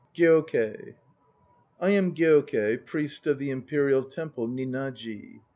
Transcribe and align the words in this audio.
GYOKEI. 0.15 0.95
I 1.79 1.91
am 1.91 2.15
Gyokei, 2.15 2.83
priest 2.83 3.27
of 3.27 3.37
the 3.37 3.51
imperial 3.51 4.03
temple 4.03 4.47
Ninnaji. 4.47 5.41